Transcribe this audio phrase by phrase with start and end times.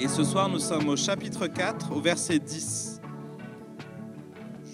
[0.00, 3.00] Et ce soir, nous sommes au chapitre 4, au verset 10.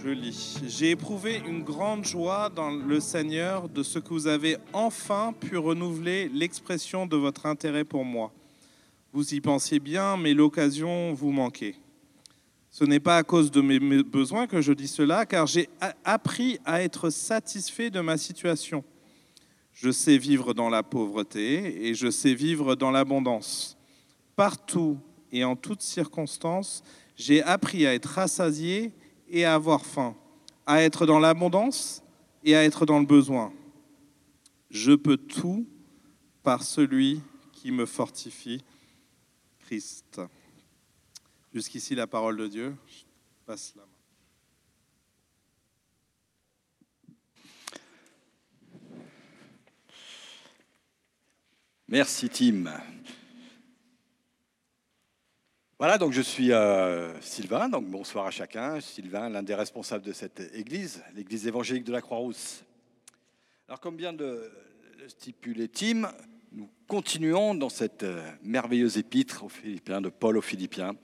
[0.03, 0.59] Je lis.
[0.67, 5.59] J'ai éprouvé une grande joie dans le Seigneur de ce que vous avez enfin pu
[5.59, 8.33] renouveler l'expression de votre intérêt pour moi.
[9.13, 11.75] Vous y pensiez bien, mais l'occasion vous manquait.
[12.71, 15.69] Ce n'est pas à cause de mes besoins que je dis cela, car j'ai
[16.03, 18.83] appris à être satisfait de ma situation.
[19.75, 23.77] Je sais vivre dans la pauvreté et je sais vivre dans l'abondance.
[24.35, 24.99] Partout
[25.33, 26.83] et en toutes circonstances,
[27.17, 28.93] j'ai appris à être rassasié
[29.29, 30.17] et à avoir faim,
[30.67, 32.03] à être dans l'abondance
[32.45, 33.53] et à être dans le besoin.
[34.71, 35.67] Je peux tout
[36.43, 37.21] par celui
[37.53, 38.65] qui me fortifie,
[39.61, 40.21] Christ.
[41.53, 42.77] Jusqu'ici la parole de Dieu.
[42.87, 43.03] Je
[43.45, 43.89] passe la main.
[51.89, 52.81] Merci Tim.
[55.81, 58.83] Voilà, donc je suis euh, Sylvain, donc bonsoir à chacun.
[58.83, 62.65] Sylvain, l'un des responsables de cette église, l'église évangélique de la Croix-Rousse.
[63.67, 64.53] Alors, comme vient de
[64.99, 66.13] le stipuler Tim,
[66.53, 70.97] nous continuons dans cette euh, merveilleuse épître aux Philippiens, de Paul aux Philippiens,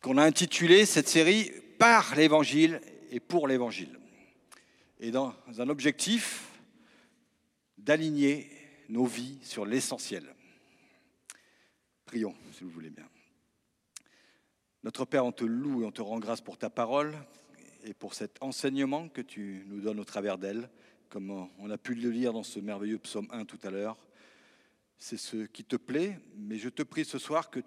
[0.00, 3.98] qu'on a intitulé cette série Par l'évangile et pour l'évangile.
[5.00, 6.50] Et dans un objectif
[7.78, 8.48] d'aligner
[8.88, 10.36] nos vies sur l'essentiel.
[12.06, 13.08] Prions, si vous voulez bien.
[14.82, 17.14] Notre Père, on te loue et on te rend grâce pour ta parole
[17.84, 20.70] et pour cet enseignement que tu nous donnes au travers d'elle,
[21.10, 23.98] comme on a pu le lire dans ce merveilleux psaume 1 tout à l'heure.
[24.96, 27.60] C'est ce qui te plaît, mais je te prie ce soir que,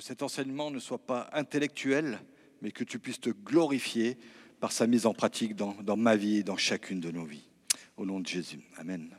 [0.00, 2.20] cet enseignement ne soit pas intellectuel,
[2.62, 4.16] mais que tu puisses te glorifier
[4.60, 7.50] par sa mise en pratique dans ma vie et dans chacune de nos vies.
[7.98, 8.60] Au nom de Jésus.
[8.76, 9.14] Amen.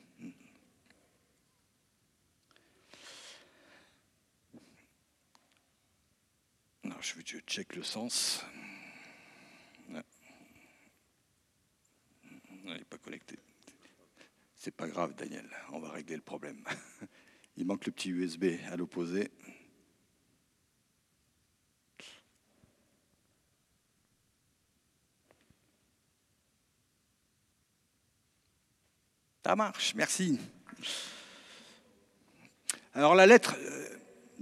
[7.06, 8.44] Je, je check le sens.
[12.68, 13.38] Il n'est pas connecté.
[14.56, 15.48] C'est pas grave, Daniel.
[15.72, 16.64] On va régler le problème.
[17.58, 19.30] Il manque le petit USB à l'opposé.
[29.44, 30.40] Ça marche, merci.
[32.96, 33.96] Alors la lettre euh,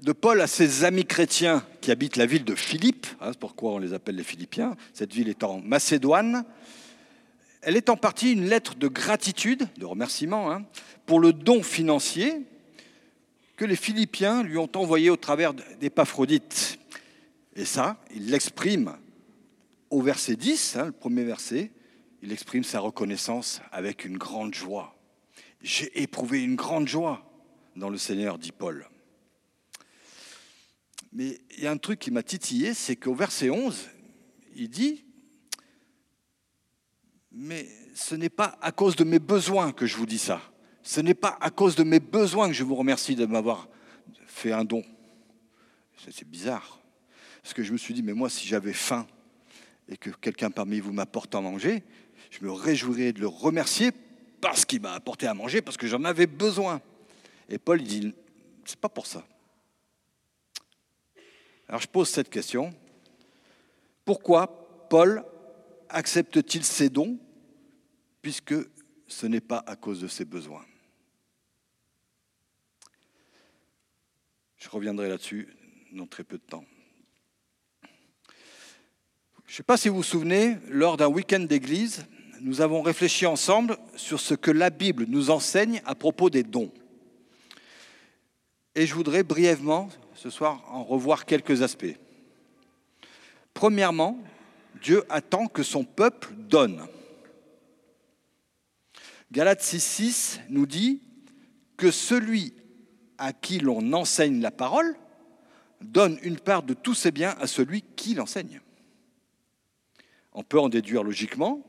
[0.03, 3.71] de Paul à ses amis chrétiens qui habitent la ville de Philippe, hein, c'est pourquoi
[3.71, 6.43] on les appelle les Philippiens, cette ville est en Macédoine,
[7.61, 10.65] elle est en partie une lettre de gratitude, de remerciement, hein,
[11.05, 12.41] pour le don financier
[13.55, 16.79] que les Philippiens lui ont envoyé au travers d'Épaphrodite.
[17.55, 18.97] Et ça, il l'exprime
[19.89, 21.71] au verset 10, hein, le premier verset,
[22.21, 24.97] il exprime sa reconnaissance avec une grande joie.
[25.61, 27.23] J'ai éprouvé une grande joie
[27.77, 28.85] dans le Seigneur, dit Paul.
[31.13, 33.87] Mais il y a un truc qui m'a titillé, c'est qu'au verset 11,
[34.55, 35.05] il dit,
[37.31, 40.41] mais ce n'est pas à cause de mes besoins que je vous dis ça.
[40.81, 43.69] Ce n'est pas à cause de mes besoins que je vous remercie de m'avoir
[44.25, 44.83] fait un don.
[46.09, 46.81] C'est bizarre.
[47.43, 49.05] Parce que je me suis dit, mais moi, si j'avais faim
[49.87, 51.83] et que quelqu'un parmi vous m'apporte à manger,
[52.31, 53.91] je me réjouirais de le remercier
[54.41, 56.81] parce qu'il m'a apporté à manger, parce que j'en avais besoin.
[57.49, 58.13] Et Paul il dit,
[58.65, 59.25] c'est pas pour ça.
[61.73, 62.71] Alors je pose cette question.
[64.05, 65.25] Pourquoi Paul
[65.89, 67.17] accepte-t-il ces dons
[68.21, 68.53] puisque
[69.07, 70.63] ce n'est pas à cause de ses besoins?
[74.57, 75.47] Je reviendrai là-dessus
[75.93, 76.63] dans très peu de temps.
[79.47, 82.05] Je ne sais pas si vous vous souvenez, lors d'un week-end d'église,
[82.41, 86.71] nous avons réfléchi ensemble sur ce que la Bible nous enseigne à propos des dons.
[88.75, 89.89] Et je voudrais brièvement
[90.23, 91.97] ce soir en revoir quelques aspects.
[93.53, 94.17] Premièrement,
[94.81, 96.87] Dieu attend que son peuple donne.
[99.33, 101.01] Galates 6.6 nous dit
[101.75, 102.53] que celui
[103.17, 104.95] à qui l'on enseigne la parole
[105.81, 108.61] donne une part de tous ses biens à celui qui l'enseigne.
[110.31, 111.61] On peut en déduire logiquement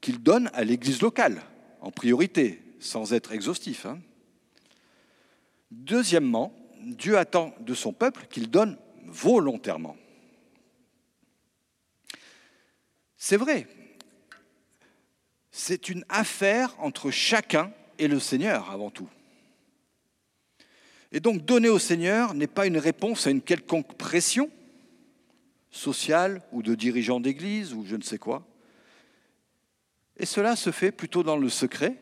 [0.00, 1.42] qu'il donne à l'Église locale,
[1.82, 3.84] en priorité, sans être exhaustif.
[3.84, 4.00] Hein.
[5.70, 9.96] Deuxièmement, Dieu attend de son peuple qu'il donne volontairement.
[13.16, 13.66] C'est vrai,
[15.50, 19.08] c'est une affaire entre chacun et le Seigneur avant tout.
[21.12, 24.50] Et donc donner au Seigneur n'est pas une réponse à une quelconque pression
[25.70, 28.46] sociale ou de dirigeants d'église ou je ne sais quoi.
[30.16, 31.96] Et cela se fait plutôt dans le secret.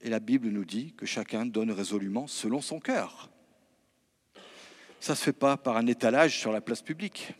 [0.00, 3.30] Et la Bible nous dit que chacun donne résolument selon son cœur.
[5.00, 7.34] Ça ne se fait pas par un étalage sur la place publique.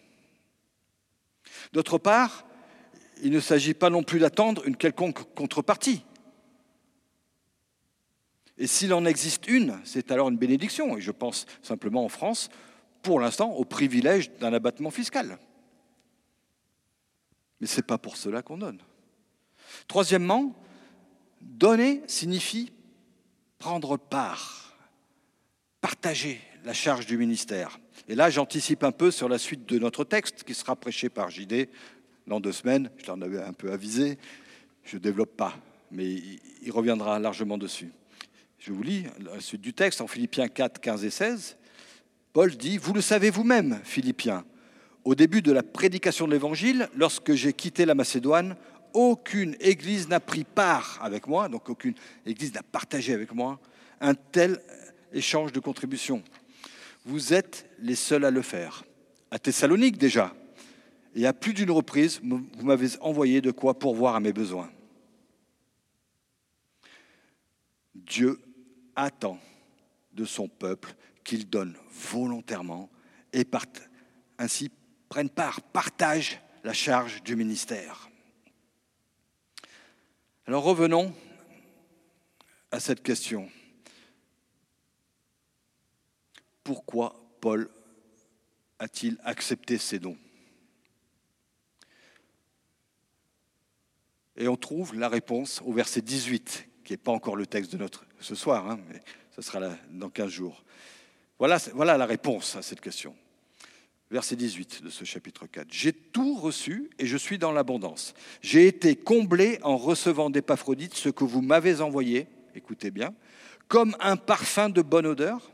[1.73, 2.45] D'autre part,
[3.23, 6.05] il ne s'agit pas non plus d'attendre une quelconque contrepartie.
[8.59, 10.97] Et s'il en existe une, c'est alors une bénédiction.
[10.97, 12.49] Et je pense simplement en France,
[13.03, 15.39] pour l'instant, au privilège d'un abattement fiscal.
[17.61, 18.81] Mais ce n'est pas pour cela qu'on donne.
[19.89, 20.55] Troisièmement,
[21.41, 22.73] donner signifie
[23.59, 24.77] prendre part,
[25.81, 27.79] partager la charge du ministère.
[28.09, 31.31] Et là, j'anticipe un peu sur la suite de notre texte qui sera prêché par
[31.31, 31.69] JD
[32.27, 32.91] dans deux semaines.
[32.99, 34.19] Je t'en avais un peu avisé.
[34.83, 35.57] Je ne développe pas,
[35.93, 36.07] mais
[36.63, 37.93] il reviendra largement dessus.
[38.59, 41.57] Je vous lis la suite du texte en Philippiens 4, 15 et 16.
[42.33, 44.45] Paul dit, Vous le savez vous-même, Philippiens,
[45.05, 48.57] au début de la prédication de l'Évangile, lorsque j'ai quitté la Macédoine,
[48.93, 51.95] aucune église n'a pris part avec moi, donc aucune
[52.27, 53.61] église n'a partagé avec moi
[54.01, 54.61] un tel
[55.13, 56.25] échange de contributions.
[57.07, 58.85] Vous êtes les seuls à le faire.
[59.31, 60.35] À Thessalonique déjà,
[61.15, 64.71] et à plus d'une reprise, vous m'avez envoyé de quoi pourvoir à mes besoins.
[67.95, 68.41] Dieu
[68.97, 69.39] attend
[70.13, 70.95] de son peuple
[71.25, 72.91] qu'il donne volontairement
[73.33, 73.47] et
[74.39, 74.71] ainsi
[75.09, 78.11] prenne part, partage la charge du ministère.
[80.47, 81.15] Alors revenons
[82.71, 83.49] à cette question.
[86.67, 87.71] Pourquoi Paul
[88.81, 90.17] a-t-il accepté ces dons
[94.37, 97.79] Et on trouve la réponse au verset 18, qui n'est pas encore le texte de
[97.79, 99.01] notre ce soir, hein, mais
[99.37, 100.65] ce sera là dans 15 jours.
[101.39, 101.59] Voilà,
[101.97, 103.15] la réponse à cette question
[104.11, 105.69] verset 18 de ce chapitre 4.
[105.71, 108.13] J'ai tout reçu et je suis dans l'abondance.
[108.43, 112.27] J'ai été comblé en recevant d'Épaphrodite ce que vous m'avez envoyé,
[112.57, 113.15] écoutez bien,
[113.69, 115.53] comme un parfum de bonne odeur,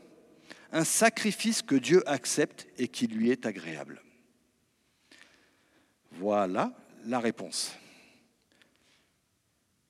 [0.73, 4.01] un sacrifice que Dieu accepte et qui lui est agréable.
[6.11, 6.73] Voilà
[7.05, 7.73] la réponse.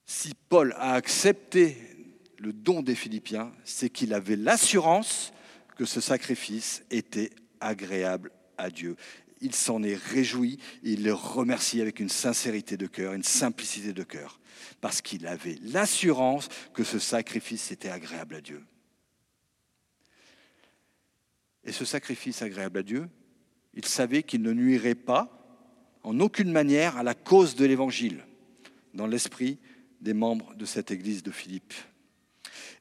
[0.06, 1.78] Si Paul a accepté
[2.38, 5.34] le don des Philippiens, c'est qu'il avait l'assurance
[5.78, 7.32] que ce sacrifice était
[7.62, 8.98] agréable à Dieu.
[9.40, 14.04] Il s'en est réjoui, il le remercie avec une sincérité de cœur, une simplicité de
[14.04, 14.40] cœur,
[14.82, 18.64] parce qu'il avait l'assurance que ce sacrifice était agréable à Dieu.
[21.65, 23.10] Et ce sacrifice agréable à Dieu,
[23.74, 25.30] il savait qu'il ne nuirait pas
[26.04, 28.25] en aucune manière à la cause de l'Évangile
[28.94, 29.57] dans l'esprit
[30.01, 31.74] des membres de cette église de Philippe.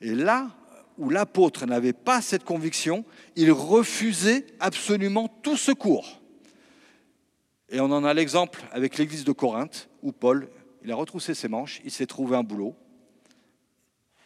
[0.00, 0.50] Et là,
[0.99, 3.05] où l'apôtre n'avait pas cette conviction,
[3.37, 6.20] il refusait absolument tout secours.
[7.69, 10.50] Et on en a l'exemple avec l'église de Corinthe, où Paul,
[10.84, 12.76] il a retroussé ses manches, il s'est trouvé un boulot,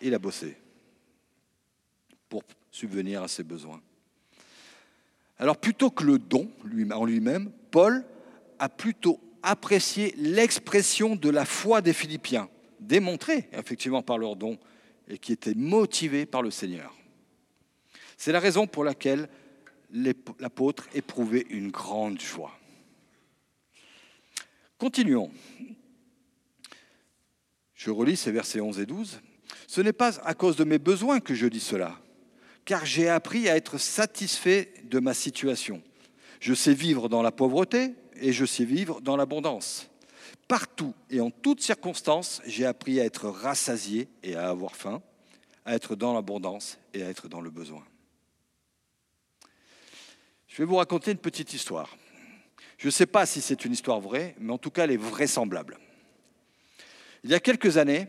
[0.01, 0.57] il a bossé
[2.29, 3.81] pour subvenir à ses besoins.
[5.39, 6.51] Alors plutôt que le don
[6.93, 8.05] en lui-même, Paul
[8.59, 12.49] a plutôt apprécié l'expression de la foi des Philippiens,
[12.81, 14.59] démontrée effectivement par leur don
[15.09, 16.95] et qui était motivé par le Seigneur.
[18.17, 19.29] C'est la raison pour laquelle
[19.91, 22.59] l'apôtre éprouvait une grande joie.
[24.79, 25.31] Continuons.
[27.75, 29.21] Je relis ces versets 11 et 12.
[29.67, 31.99] Ce n'est pas à cause de mes besoins que je dis cela,
[32.67, 35.83] car j'ai appris à être satisfait de ma situation.
[36.41, 39.89] Je sais vivre dans la pauvreté et je sais vivre dans l'abondance.
[40.49, 45.01] Partout et en toutes circonstances, j'ai appris à être rassasié et à avoir faim,
[45.65, 47.85] à être dans l'abondance et à être dans le besoin.
[50.49, 51.97] Je vais vous raconter une petite histoire.
[52.79, 54.97] Je ne sais pas si c'est une histoire vraie, mais en tout cas, elle est
[54.97, 55.79] vraisemblable.
[57.25, 58.09] Il y a quelques années,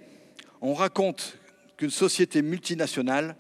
[0.62, 1.38] on raconte
[1.78, 3.36] qu'une société multinationale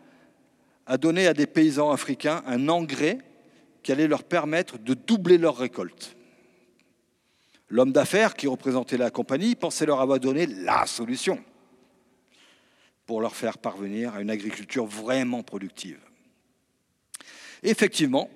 [0.87, 3.19] a donné à des paysans africains un engrais
[3.83, 6.15] qui allait leur permettre de doubler leur récolte.
[7.69, 11.43] L'homme d'affaires qui représentait la compagnie pensait leur avoir donné la solution
[13.05, 15.99] pour leur faire parvenir à une agriculture vraiment productive.
[17.63, 18.29] effectivement,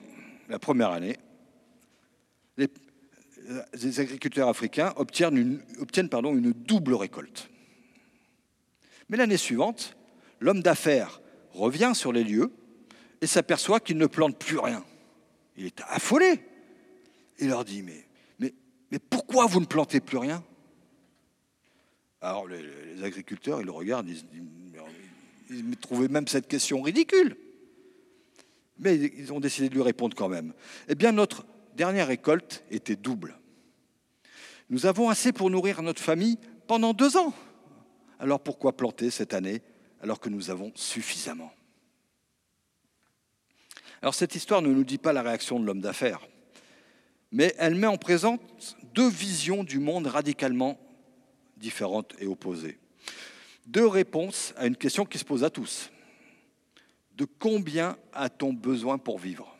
[0.49, 1.17] la première année,
[2.57, 7.49] les, agriculteurs africains obtiennent, une, double récolte.
[9.09, 9.95] Mais l'année suivante,
[10.39, 11.21] l'homme d'affaires
[11.53, 12.51] revient sur les lieux
[13.21, 14.83] et s'aperçoit qu'il ne plante plus rien.
[15.57, 16.39] Il est affolé.
[17.39, 20.43] Il leur dit, mais pourquoi vous ne plantez plus rien?
[22.21, 24.23] Alors les, agriculteurs, ils le regardent, ils,
[25.49, 27.35] ils trouvaient même cette question ridicule.
[28.79, 30.53] Mais ils ont décidé de lui répondre quand même.
[30.87, 33.37] Eh bien, notre dernière récolte était double.
[34.69, 37.33] Nous avons assez pour nourrir notre famille pendant deux ans.
[38.19, 39.61] Alors pourquoi planter cette année
[40.01, 41.53] alors que nous avons suffisamment
[44.01, 46.27] Alors cette histoire ne nous dit pas la réaction de l'homme d'affaires,
[47.31, 50.79] mais elle met en présence deux visions du monde radicalement
[51.57, 52.79] différentes et opposées.
[53.67, 55.91] Deux réponses à une question qui se pose à tous.
[57.15, 59.55] De combien a-t-on besoin pour vivre?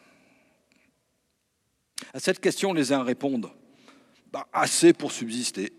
[2.14, 3.52] À cette question, les uns répondent
[4.34, 5.72] bah, assez pour subsister.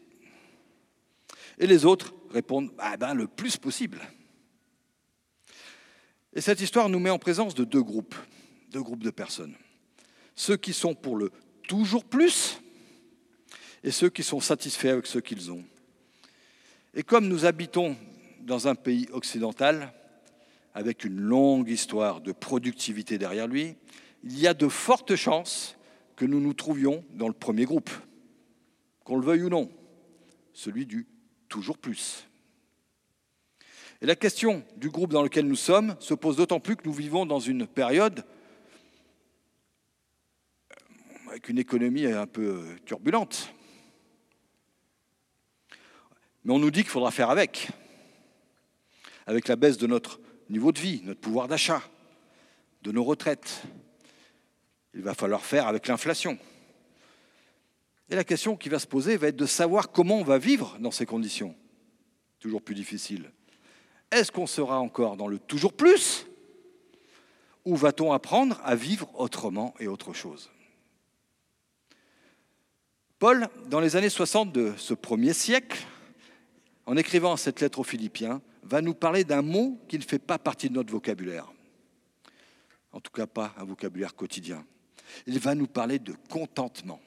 [1.58, 4.00] Et les autres répondent bah, ben, le plus possible.
[6.34, 8.14] Et cette histoire nous met en présence de deux groupes,
[8.70, 9.54] deux groupes de personnes.
[10.34, 11.30] Ceux qui sont pour le
[11.68, 12.60] toujours plus
[13.84, 15.64] et ceux qui sont satisfaits avec ce qu'ils ont.
[16.94, 17.96] Et comme nous habitons
[18.40, 19.92] dans un pays occidental,
[20.74, 23.76] avec une longue histoire de productivité derrière lui,
[24.24, 25.76] il y a de fortes chances
[26.16, 27.90] que nous nous trouvions dans le premier groupe,
[29.04, 29.70] qu'on le veuille ou non,
[30.52, 31.06] celui du
[31.48, 32.28] toujours plus.
[34.02, 36.92] Et la question du groupe dans lequel nous sommes se pose d'autant plus que nous
[36.92, 38.24] vivons dans une période
[41.28, 43.54] avec une économie un peu turbulente.
[46.42, 47.68] Mais on nous dit qu'il faudra faire avec,
[49.28, 50.18] avec la baisse de notre
[50.50, 51.80] niveau de vie, notre pouvoir d'achat,
[52.82, 53.62] de nos retraites.
[54.94, 56.40] Il va falloir faire avec l'inflation.
[58.10, 60.76] Et la question qui va se poser va être de savoir comment on va vivre
[60.80, 61.54] dans ces conditions.
[62.40, 63.30] Toujours plus difficile.
[64.12, 66.26] Est-ce qu'on sera encore dans le toujours plus
[67.64, 70.50] ou va-t-on apprendre à vivre autrement et autre chose?
[73.18, 75.86] Paul, dans les années 60 de ce premier siècle,
[76.84, 80.38] en écrivant cette lettre aux Philippiens, va nous parler d'un mot qui ne fait pas
[80.38, 81.50] partie de notre vocabulaire.
[82.92, 84.62] En tout cas, pas un vocabulaire quotidien.
[85.26, 87.00] Il va nous parler de contentement.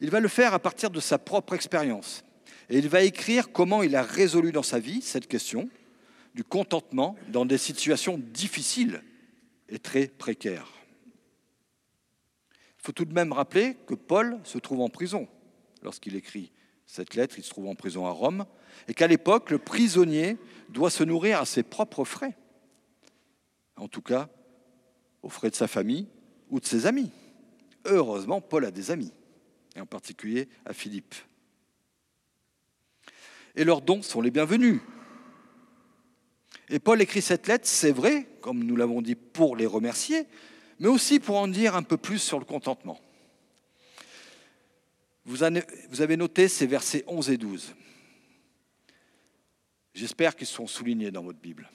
[0.00, 2.24] Il va le faire à partir de sa propre expérience.
[2.70, 5.68] Et il va écrire comment il a résolu dans sa vie cette question
[6.34, 9.02] du contentement dans des situations difficiles
[9.68, 10.72] et très précaires.
[12.78, 15.28] Il faut tout de même rappeler que Paul se trouve en prison
[15.82, 16.50] lorsqu'il écrit
[16.86, 18.44] cette lettre, il se trouve en prison à Rome,
[18.88, 20.36] et qu'à l'époque, le prisonnier
[20.68, 22.36] doit se nourrir à ses propres frais,
[23.76, 24.28] en tout cas
[25.22, 26.06] aux frais de sa famille
[26.50, 27.10] ou de ses amis.
[27.86, 29.12] Heureusement, Paul a des amis,
[29.76, 31.14] et en particulier à Philippe.
[33.56, 34.80] Et leurs dons sont les bienvenus.
[36.68, 40.26] Et Paul écrit cette lettre, c'est vrai, comme nous l'avons dit, pour les remercier,
[40.80, 43.00] mais aussi pour en dire un peu plus sur le contentement.
[45.24, 47.74] Vous avez noté ces versets 11 et 12.
[49.94, 51.70] J'espère qu'ils sont soulignés dans votre Bible.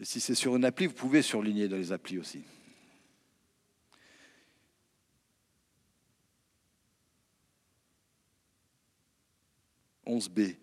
[0.00, 2.42] Et si c'est sur une appli, vous pouvez surligner dans les applis aussi.
[10.06, 10.56] «11b,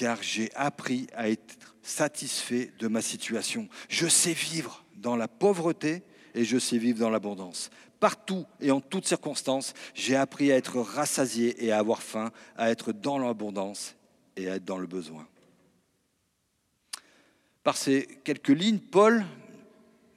[0.00, 3.68] car j'ai appris à être satisfait de ma situation.
[3.90, 6.02] Je sais vivre dans la pauvreté
[6.34, 7.68] et je sais vivre dans l'abondance.
[8.00, 12.70] Partout et en toutes circonstances, j'ai appris à être rassasié et à avoir faim, à
[12.70, 13.94] être dans l'abondance
[14.36, 15.28] et à être dans le besoin.
[17.62, 19.22] Par ces quelques lignes, Paul,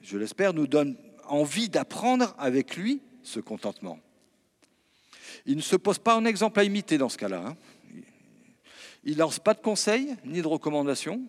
[0.00, 3.98] je l'espère, nous donne envie d'apprendre avec lui ce contentement.
[5.44, 7.44] Il ne se pose pas en exemple à imiter dans ce cas-là.
[7.48, 7.56] Hein.
[9.04, 11.22] Il lance pas de conseils ni de recommandations.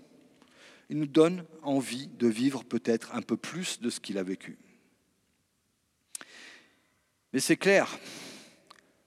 [0.90, 4.58] Il nous donne envie de vivre peut-être un peu plus de ce qu'il a vécu.
[7.34, 8.00] Mais c'est clair,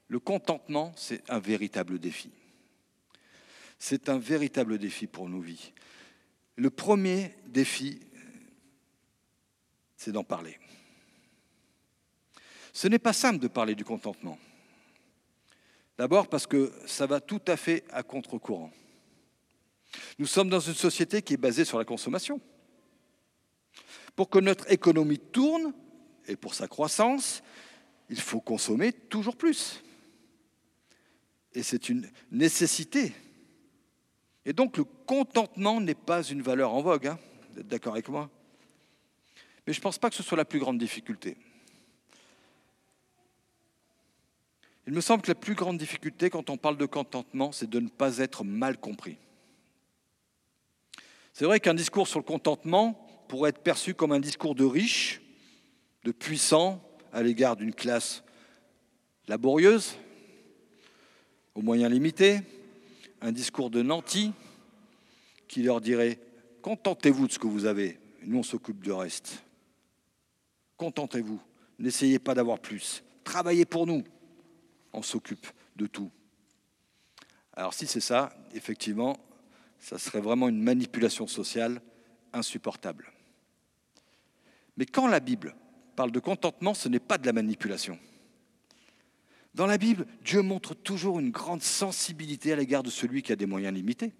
[0.08, 2.30] le contentement, c'est un véritable défi.
[3.78, 5.72] C'est un véritable défi pour nos vies.
[6.56, 8.00] Le premier défi,
[9.96, 10.58] c'est d'en parler.
[12.72, 14.38] Ce n'est pas simple de parler du contentement.
[15.98, 18.70] D'abord parce que ça va tout à fait à contre-courant.
[20.18, 22.40] Nous sommes dans une société qui est basée sur la consommation.
[24.14, 25.72] Pour que notre économie tourne,
[26.28, 27.42] et pour sa croissance,
[28.10, 29.82] il faut consommer toujours plus.
[31.52, 33.12] Et c'est une nécessité.
[34.44, 37.18] Et donc le contentement n'est pas une valeur en vogue, hein.
[37.56, 38.30] d'accord avec moi?
[39.66, 41.36] Mais je ne pense pas que ce soit la plus grande difficulté.
[44.88, 47.78] Il me semble que la plus grande difficulté quand on parle de contentement, c'est de
[47.78, 49.18] ne pas être mal compris.
[51.34, 55.20] C'est vrai qu'un discours sur le contentement pourrait être perçu comme un discours de riche,
[56.04, 58.24] de puissant, à l'égard d'une classe
[59.26, 59.98] laborieuse,
[61.54, 62.40] aux moyens limités,
[63.20, 64.32] un discours de nantis
[65.48, 66.18] qui leur dirait
[66.62, 69.44] Contentez-vous de ce que vous avez, nous on s'occupe du reste.
[70.78, 71.42] Contentez-vous,
[71.78, 74.02] n'essayez pas d'avoir plus, travaillez pour nous,
[74.92, 76.10] on s'occupe de tout.
[77.54, 79.16] Alors si c'est ça, effectivement,
[79.78, 81.80] ça serait vraiment une manipulation sociale
[82.32, 83.12] insupportable.
[84.76, 85.56] Mais quand la Bible
[85.96, 87.98] parle de contentement, ce n'est pas de la manipulation.
[89.54, 93.36] Dans la Bible, Dieu montre toujours une grande sensibilité à l'égard de celui qui a
[93.36, 94.12] des moyens limités.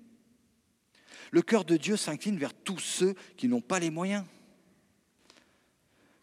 [1.31, 4.25] Le cœur de Dieu s'incline vers tous ceux qui n'ont pas les moyens.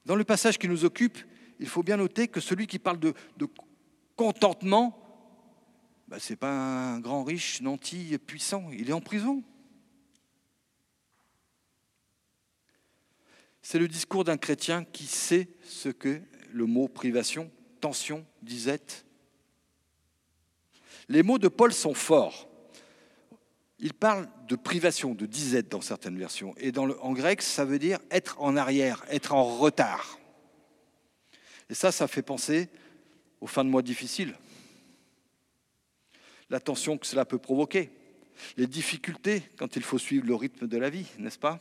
[0.06, 1.18] Dans le passage qui nous occupe,
[1.60, 3.14] il faut bien noter que celui qui parle de,
[4.16, 5.02] contentement,
[6.08, 9.44] ben, ce n'est pas un grand riche, nanti, puissant, il est en prison.
[13.62, 19.06] C'est le discours d'un chrétien qui sait ce que le mot privation, tension, disette.
[21.10, 22.48] Les mots de Paul sont forts.
[23.80, 26.54] Il parle de privation, de disette dans certaines versions.
[26.58, 30.20] Et en grec, ça veut dire être en arrière, être en retard.
[31.70, 32.70] Et ça, ça fait penser
[33.42, 34.36] aux fins de mois difficiles.
[36.50, 37.90] La tension que cela peut provoquer.
[38.58, 41.60] Les difficultés quand il faut suivre le rythme de la vie, n'est-ce pas?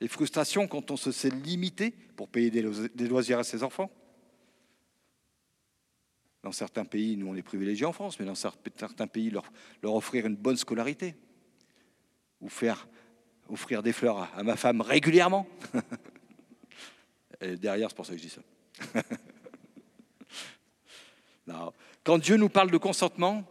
[0.00, 3.90] Les frustrations quand on se sait limité pour payer des loisirs à ses enfants.
[6.44, 9.50] Dans certains pays, nous on est privilégiés en France, mais dans certains pays, leur,
[9.82, 11.14] offrir une bonne scolarité
[12.42, 12.86] ou faire
[13.48, 15.46] offrir des fleurs à, ma femme régulièrement.
[17.40, 18.42] Derrière, c'est pour ça que je dis ça.
[22.04, 23.44] Quand Dieu nous parle de consentement,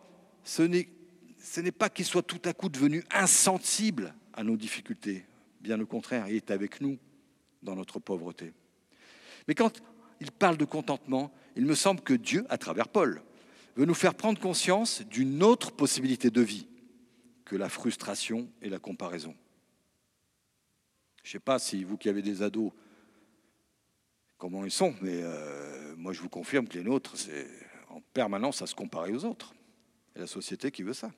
[0.44, 5.26] ce n'est pas qu'il soit tout à coup devenu insensible à nos difficultés.
[5.62, 6.98] Bien au contraire, il est avec nous
[7.62, 8.54] dans notre pauvreté.
[9.48, 9.82] Mais quand
[10.20, 13.22] il parle de contentement, il me semble que Dieu, à travers Paul,
[13.76, 16.68] veut nous faire prendre conscience d'une autre possibilité de vie
[17.46, 19.36] que la frustration et la comparaison.
[21.24, 22.72] Je ne sais pas si vous qui avez des ados,
[24.38, 27.48] comment ils sont, mais euh, moi je vous confirme que les nôtres, c'est
[27.94, 29.54] en permanence à se comparer aux autres.
[30.16, 31.12] Et la société qui veut ça.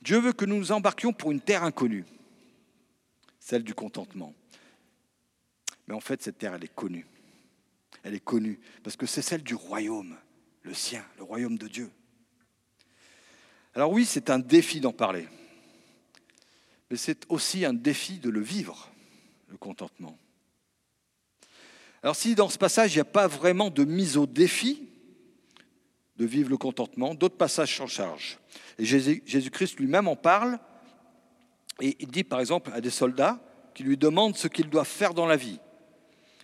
[0.00, 2.04] Dieu veut que nous nous embarquions pour une terre inconnue,
[3.38, 4.32] celle du contentement.
[5.86, 7.06] Mais en fait, cette terre, elle est connue.
[8.02, 10.16] Elle est connue parce que c'est celle du royaume,
[10.62, 11.90] le sien, le royaume de Dieu.
[13.74, 15.28] Alors oui, c'est un défi d'en parler,
[16.90, 18.90] mais c'est aussi un défi de le vivre,
[19.48, 20.16] le contentement.
[22.02, 24.88] Alors si dans ce passage, il n'y a pas vraiment de mise au défi
[26.16, 28.38] de vivre le contentement, d'autres passages s'en chargent.
[28.78, 30.58] Et Jésus-Christ lui-même en parle,
[31.80, 33.40] et il dit par exemple à des soldats
[33.74, 35.58] qui lui demandent ce qu'ils doivent faire dans la vie.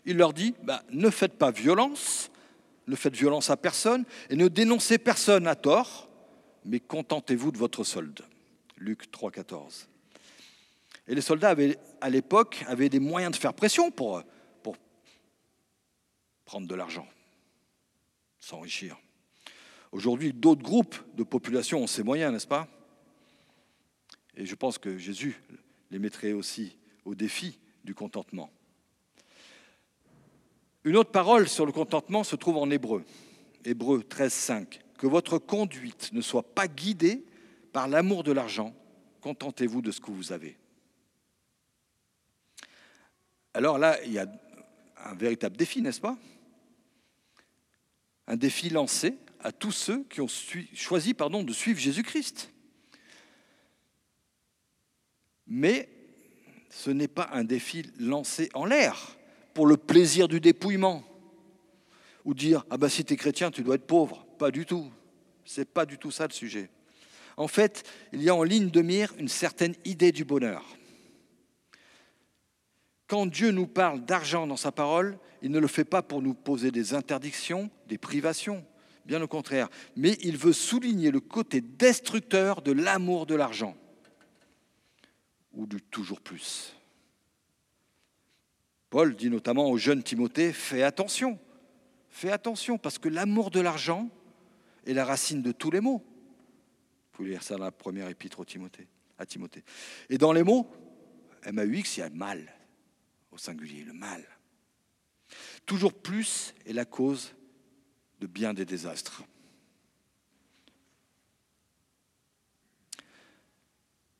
[0.07, 2.31] Il leur dit, bah, ne faites pas violence,
[2.87, 6.09] ne faites violence à personne, et ne dénoncez personne à tort,
[6.65, 8.23] mais contentez-vous de votre solde.
[8.79, 9.89] Luc 3, 14.
[11.09, 11.55] Et les soldats
[12.01, 14.36] à l'époque avaient des moyens de faire pression pour, pour
[16.47, 17.07] prendre de l'argent,
[18.39, 18.97] s'enrichir.
[19.93, 22.69] Aujourd'hui, d'autres groupes de population ont ces moyens, n'est-ce pas?
[24.37, 25.43] Et je pense que Jésus
[25.91, 28.51] les mettrait aussi au défi du contentement.
[30.85, 33.05] Une autre parole sur le contentement se trouve en Hébreu,
[33.65, 37.25] Hébreu 13, 5 que votre conduite ne soit pas guidée
[37.73, 38.75] par l'amour de l'argent.
[39.21, 40.57] Contentez-vous de ce que vous avez.
[43.53, 44.27] Alors là, il y a
[45.05, 46.17] un véritable défi, n'est-ce pas?
[48.27, 50.29] Un défi lancé à tous ceux qui ont
[50.75, 52.51] choisi de suivre Jésus-Christ.
[55.47, 55.89] Mais
[56.71, 59.17] ce n'est pas un défi lancé en l'air
[59.55, 61.05] pour le plaisir du dépouillement
[62.25, 64.27] ou dire ah ben si tu es chrétien, tu dois être pauvre.
[64.39, 64.91] Pas du tout.
[65.45, 66.69] C'est pas du tout ça le sujet.
[67.37, 70.76] En fait, il y a en ligne de mire une certaine idée du bonheur.
[73.07, 76.35] Quand Dieu nous parle d'argent dans sa parole, il ne le fait pas pour nous
[76.35, 78.65] poser des interdictions, des privations,
[79.05, 83.77] bien au contraire, mais il veut souligner le côté destructeur de l'amour de l'argent,
[85.53, 86.75] ou du toujours plus.
[88.91, 91.39] Paul dit notamment au jeune Timothée, fais attention,
[92.09, 94.09] fais attention, parce que l'amour de l'argent
[94.85, 96.03] est la racine de tous les mots.
[96.03, 98.41] Vous pouvez lire ça dans la première épître
[99.19, 99.65] à Timothée.
[100.11, 100.71] Et dans les mots,
[101.51, 102.56] MAUX, il y a mal,
[103.39, 104.25] singulier, le mal.
[105.65, 107.35] Toujours plus est la cause
[108.21, 109.23] de bien des désastres.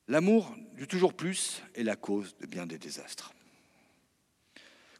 [0.07, 3.33] L'amour du toujours plus est la cause de bien des désastres.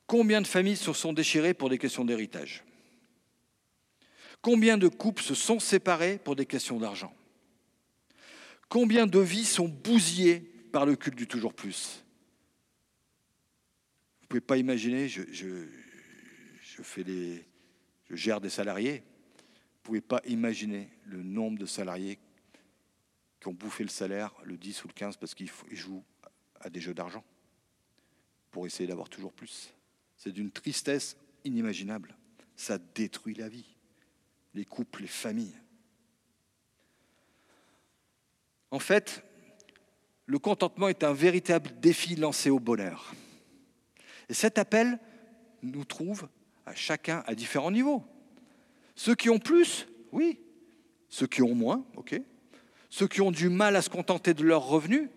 [0.06, 2.64] Combien de familles se sont déchirées pour des questions d'héritage?
[4.42, 7.14] Combien de couples se sont séparés pour des questions d'argent?
[8.70, 10.40] Combien de vies sont bousillées
[10.72, 12.04] par le culte du toujours plus?
[14.28, 15.24] Vous pouvez pas imaginer, je,
[16.84, 17.06] fais
[18.10, 22.20] je gère des salariés, vous pouvez pas imaginer le nombre de salariés
[23.40, 26.04] qui ont bouffé le salaire le 10 ou le 15 parce qu'ils jouent
[26.60, 27.24] à des jeux d'argent.
[28.52, 29.74] pour essayer d'avoir toujours plus.
[30.18, 32.18] C'est d'une tristesse inimaginable.
[32.58, 33.78] Ça détruit la vie,
[34.54, 35.58] les couples, les familles.
[38.72, 39.24] En fait,
[40.26, 43.14] le contentement est un véritable défi lancé au bonheur.
[44.30, 45.00] Et cet appel
[45.64, 46.28] nous trouve
[46.66, 48.04] à chacun à différents niveaux.
[48.96, 50.40] Ceux qui ont plus, oui.
[51.10, 52.20] Ceux qui ont moins, ok.
[52.90, 55.10] Ceux qui ont du mal à se contenter de leurs revenus,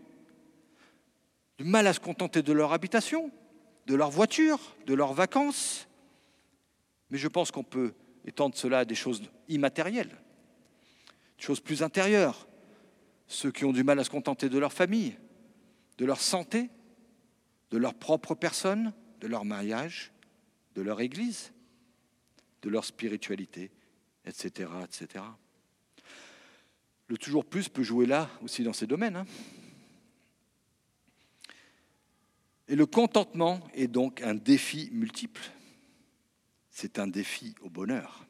[1.58, 3.30] du mal à se contenter de leur habitation,
[3.86, 5.88] de leur voiture, de leurs vacances.
[7.10, 7.92] Mais je pense qu'on peut
[8.24, 10.16] étendre cela à des choses immatérielles,
[11.38, 12.46] des choses plus intérieures.
[13.26, 15.16] Ceux qui ont du mal à se contenter de leur famille,
[15.98, 16.70] de leur santé,
[17.70, 20.12] de leur propre personne, de leur mariage,
[20.74, 21.52] de leur église,
[22.62, 23.70] de leur spiritualité,
[24.24, 24.70] etc.
[24.84, 25.24] etc.
[27.06, 29.16] Le toujours plus peut jouer là aussi dans ces domaines.
[29.16, 29.26] Hein.
[32.68, 35.42] Et le contentement est donc un défi multiple.
[36.70, 38.26] C'est un défi au bonheur.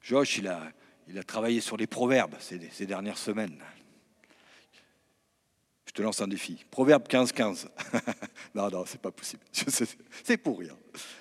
[0.00, 0.72] Josh, il a,
[1.08, 3.62] il a travaillé sur les proverbes ces dernières semaines.
[5.92, 6.64] Je te lance un défi.
[6.70, 7.66] Proverbe 15-15.
[8.54, 9.42] non, non, c'est pas possible.
[10.24, 10.74] C'est pour rien.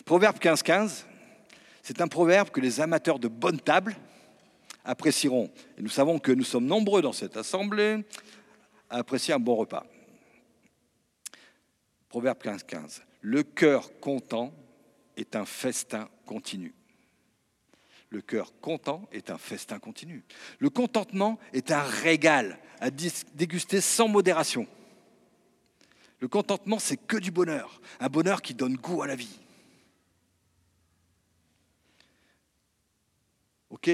[0.05, 1.03] Proverbe 15-15,
[1.83, 3.97] c'est un proverbe que les amateurs de bonne table
[4.85, 5.51] apprécieront.
[5.77, 8.05] Et nous savons que nous sommes nombreux dans cette assemblée
[8.89, 9.85] à apprécier un bon repas.
[12.07, 13.01] Proverbe 15-15.
[13.19, 14.53] Le cœur content
[15.17, 16.73] est un festin continu.
[18.09, 20.23] Le cœur content est un festin continu.
[20.59, 24.67] Le contentement est un régal à déguster sans modération.
[26.19, 29.39] Le contentement, c'est que du bonheur, un bonheur qui donne goût à la vie.
[33.69, 33.89] Ok,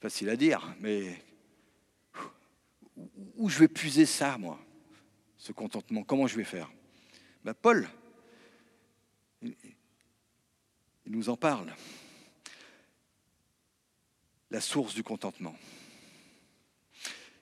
[0.00, 1.22] facile à dire, mais
[3.36, 4.58] où je vais puiser ça, moi,
[5.36, 6.02] ce contentement?
[6.02, 6.70] Comment je vais faire?
[7.44, 7.88] Ben, Paul,
[9.42, 9.54] il
[11.06, 11.72] nous en parle
[14.50, 15.54] la source du contentement.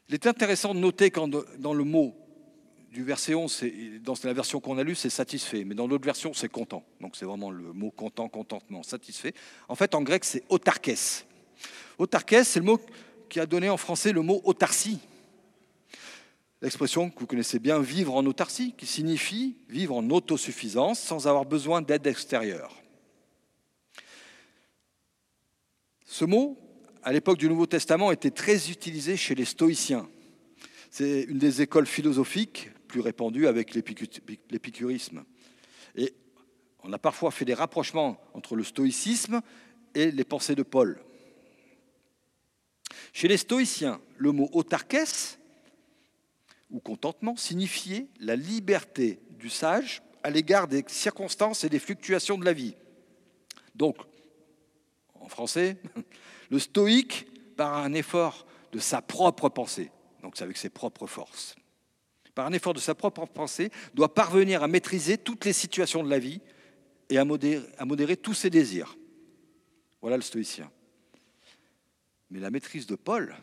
[0.08, 2.14] Il est intéressant de noter quand dans le mot
[2.90, 3.64] du verset 11,
[4.02, 6.84] dans la version qu'on a lue, c'est satisfait, mais dans l'autre version, c'est content.
[7.00, 9.34] Donc c'est vraiment le mot content, contentement, satisfait.
[9.68, 11.26] En fait, en grec, c'est autarkès.
[11.98, 12.80] Autarkès, c'est le mot
[13.28, 15.00] qui a donné en français le mot autarcie.
[16.62, 21.44] L'expression que vous connaissez bien, vivre en autarcie, qui signifie vivre en autosuffisance sans avoir
[21.44, 22.80] besoin d'aide extérieure.
[26.06, 26.56] Ce mot
[27.04, 30.08] à l'époque du Nouveau Testament, était très utilisé chez les stoïciens.
[30.90, 35.24] C'est une des écoles philosophiques plus répandues avec l'épicurisme.
[35.96, 36.14] Et
[36.82, 39.42] on a parfois fait des rapprochements entre le stoïcisme
[39.94, 40.98] et les pensées de Paul.
[43.12, 45.38] Chez les stoïciens, le mot autarkès
[46.70, 52.46] ou contentement signifiait la liberté du sage à l'égard des circonstances et des fluctuations de
[52.46, 52.74] la vie.
[53.74, 53.98] Donc,
[55.20, 55.76] en français,
[56.54, 59.90] le stoïque, par un effort de sa propre pensée,
[60.22, 61.56] donc avec ses propres forces,
[62.32, 66.10] par un effort de sa propre pensée, doit parvenir à maîtriser toutes les situations de
[66.10, 66.40] la vie
[67.10, 68.96] et à modérer, à modérer tous ses désirs.
[70.00, 70.70] Voilà le stoïcien.
[72.30, 73.34] Mais la maîtrise de Paul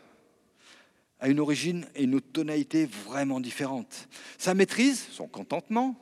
[1.20, 4.08] a une origine et une tonalité vraiment différentes.
[4.38, 5.96] Sa maîtrise, son contentement,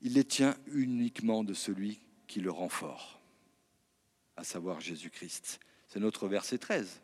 [0.00, 1.98] il les tient uniquement de celui
[2.28, 3.15] qui le rend fort
[4.36, 5.60] à savoir Jésus-Christ.
[5.88, 7.00] C'est notre verset 13.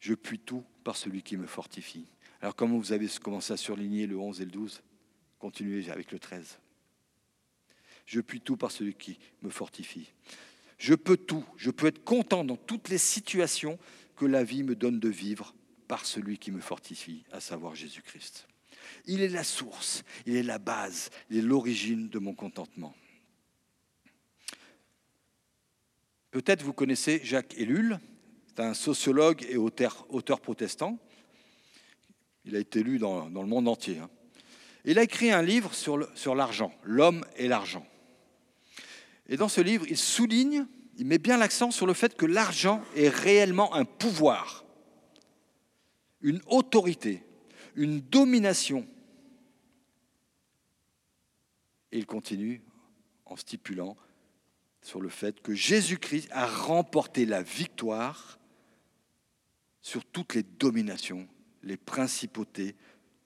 [0.00, 2.06] Je puis tout par celui qui me fortifie.
[2.40, 4.82] Alors comment vous avez commencé à surligner le 11 et le 12
[5.38, 6.58] Continuez avec le 13.
[8.06, 10.12] Je puis tout par celui qui me fortifie.
[10.78, 13.78] Je peux tout, je peux être content dans toutes les situations
[14.16, 15.54] que la vie me donne de vivre
[15.86, 18.48] par celui qui me fortifie, à savoir Jésus-Christ.
[19.06, 22.94] Il est la source, il est la base, il est l'origine de mon contentement.
[26.30, 27.98] Peut-être vous connaissez Jacques Ellul,
[28.46, 30.06] c'est un sociologue et auteur,
[30.40, 30.98] protestant.
[32.44, 33.98] Il a été lu dans, le monde entier.
[33.98, 34.10] Hein.
[34.84, 37.86] Il a écrit un livre sur l'argent, L'homme et l'argent.
[39.28, 40.66] Et dans ce livre, il souligne,
[40.96, 44.64] il met bien l'accent sur le fait que l'argent est réellement un pouvoir,
[46.20, 47.24] une autorité,
[47.74, 48.86] une domination.
[51.92, 52.62] Et il continue
[53.24, 53.96] en stipulant
[54.82, 58.38] sur le fait que Jésus-Christ a remporté la victoire
[59.82, 61.28] sur toutes les dominations,
[61.62, 62.76] les principautés,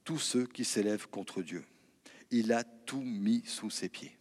[0.04, 1.64] tous ceux qui s'élèvent contre Dieu.
[2.30, 4.16] Il a tout mis sous ses pieds,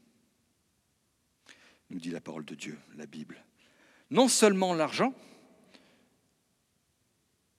[1.89, 3.43] nous dit la parole de Dieu, la Bible.
[4.09, 5.13] Non seulement l'argent,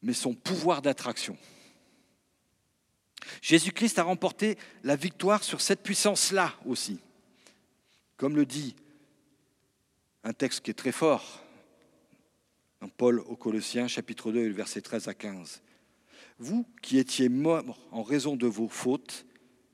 [0.02, 1.36] mais son pouvoir d'attraction.
[3.42, 7.00] Jésus-Christ a remporté la victoire sur cette puissance-là aussi.
[8.16, 8.76] Comme le dit
[10.24, 11.44] un texte qui est très fort,
[12.96, 15.62] Paul aux Colossiens, chapitre 2, versets 13 à 15.
[16.38, 19.26] Vous qui étiez morts en raison de vos fautes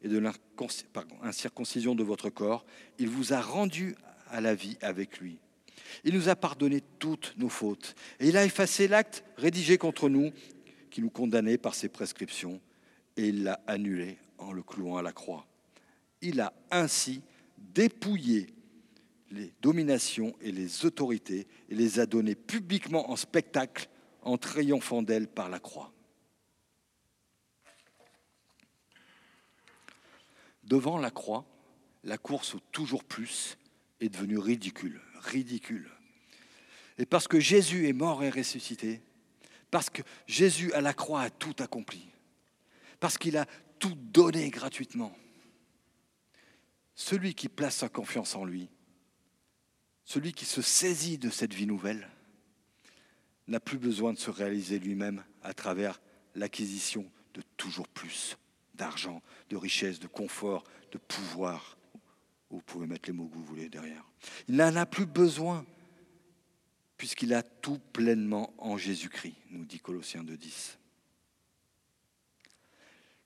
[0.02, 2.64] et de l'incirconcision de votre corps,
[2.98, 3.96] il vous a rendu
[4.28, 5.38] à la vie avec lui.
[6.04, 10.32] Il nous a pardonné toutes nos fautes et il a effacé l'acte rédigé contre nous
[10.90, 12.60] qui nous condamnait par ses prescriptions
[13.16, 15.46] et il l'a annulé en le clouant à la croix.
[16.22, 17.22] Il a ainsi
[17.58, 18.54] dépouillé
[19.31, 23.88] les dominations et les autorités et les a données publiquement en spectacle
[24.23, 25.93] en triomphant d'elles par la croix.
[30.64, 31.47] Devant la croix,
[32.05, 33.57] la course au toujours plus
[34.01, 35.90] est devenue ridicule, ridicule.
[36.99, 39.01] Et parce que Jésus est mort et ressuscité,
[39.71, 42.07] parce que Jésus à la croix a tout accompli,
[42.99, 43.47] parce qu'il a
[43.79, 45.16] tout donné gratuitement,
[46.95, 48.69] celui qui place sa confiance en lui,
[50.11, 52.09] celui qui se saisit de cette vie nouvelle,
[53.46, 56.01] n'a plus besoin de se réaliser lui-même à travers
[56.35, 58.37] l'acquisition de toujours plus
[58.75, 61.79] d'argent, de richesse, de confort, de pouvoir.
[62.51, 64.05] Vous pouvez mettre les mots que vous voulez derrière.
[64.49, 65.64] Il n'en a plus besoin,
[66.96, 70.77] puisqu'il a tout pleinement en Jésus-Christ, nous dit Colossiens 2.10.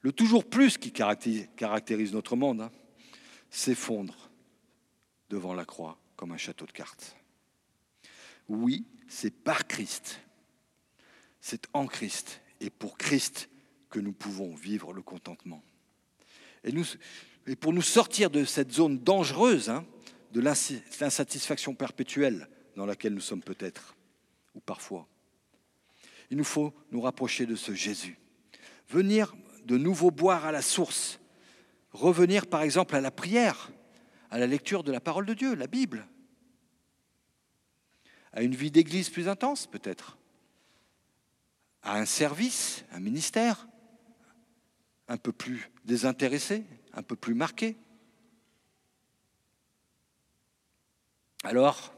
[0.03, 2.71] Le toujours plus qui caractérise notre monde hein,
[3.49, 4.29] s'effondre
[5.31, 7.17] devant la croix comme un château de cartes.
[8.49, 10.21] Oui, c'est par Christ,
[11.41, 13.49] c'est en Christ et pour Christ
[13.91, 15.63] que nous pouvons vivre le contentement.
[16.65, 19.85] Et, pour nous sortir de cette zone dangereuse, hein,
[20.33, 23.95] de l'insatisfaction perpétuelle dans laquelle nous sommes peut-être,
[24.55, 25.07] ou parfois,
[26.31, 28.19] il nous faut nous rapprocher de ce Jésus.
[28.89, 31.21] Venir de nouveau boire à la source.
[31.93, 33.71] Revenir par exemple à la prière,
[34.35, 36.09] à la lecture de la parole de Dieu, la Bible.
[38.33, 40.19] À une vie d'église plus intense peut-être.
[41.85, 43.69] À un service, un ministère
[45.07, 47.77] un peu plus désintéressé, un peu plus marqué.
[51.45, 51.95] Alors,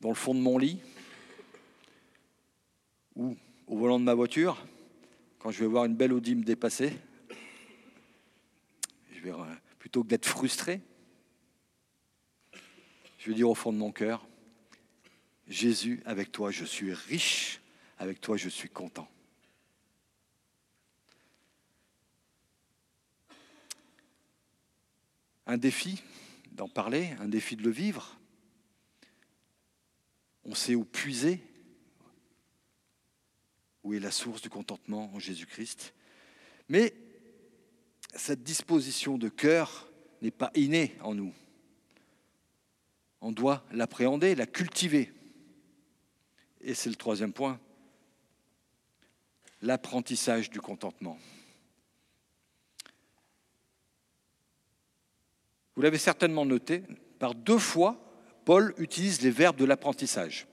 [0.00, 0.78] dans le fond de mon lit,
[3.16, 4.64] ou au volant de ma voiture,
[5.40, 6.96] quand je vais voir une belle Audi me dépasser,
[9.10, 9.32] je vais,
[9.88, 10.82] plutôt que d'être frustré,
[13.16, 14.28] je vais dire au fond de mon cœur,
[15.46, 17.62] Jésus, avec toi, je suis riche,
[17.96, 19.08] avec toi, je suis content.
[25.46, 26.02] un défi
[26.52, 28.20] d'en parler, un défi de le vivre.
[30.44, 31.40] On sait où puiser,
[33.82, 35.94] où est la source du contentement en Jésus-Christ.
[36.68, 36.92] Mais
[38.14, 39.88] cette disposition de cœur
[40.22, 41.34] n'est pas innée en nous.
[43.20, 45.12] On doit l'appréhender, la cultiver.
[46.60, 47.60] Et c'est le troisième point,
[49.62, 51.18] l'apprentissage du contentement.
[55.74, 56.82] Vous l'avez certainement noté,
[57.18, 58.00] par deux fois,
[58.44, 60.46] Paul utilise les verbes de l'apprentissage.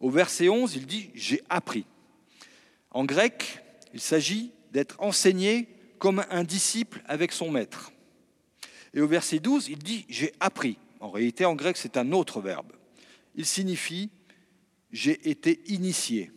[0.00, 1.80] Au verset 11, il dit⁇ J'ai appris⁇
[2.90, 5.68] En grec, il s'agit d'être enseigné
[6.00, 7.92] comme un disciple avec son maître.
[8.94, 12.40] Et au verset 12, il dit⁇ J'ai appris⁇ En réalité, en grec, c'est un autre
[12.40, 12.72] verbe.
[13.36, 14.06] Il signifie⁇
[14.90, 16.32] J'ai été initié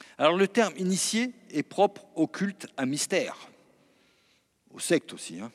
[0.16, 3.36] ⁇Alors le terme initié est propre au culte à mystère,
[4.70, 5.38] aux sectes aussi.
[5.38, 5.52] Hein.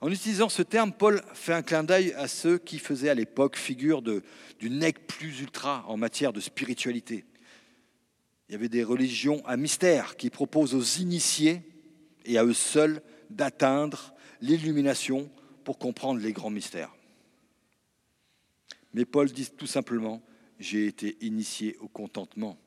[0.00, 3.56] En utilisant ce terme, Paul fait un clin d'œil à ceux qui faisaient à l'époque
[3.56, 7.24] figure du nec plus ultra en matière de spiritualité.
[8.52, 11.62] Il y avait des religions à mystère qui proposent aux initiés
[12.26, 14.12] et à eux seuls d'atteindre
[14.42, 15.30] l'illumination
[15.64, 16.94] pour comprendre les grands mystères.
[18.92, 20.20] Mais Paul dit tout simplement,
[20.58, 22.58] j'ai été initié au contentement.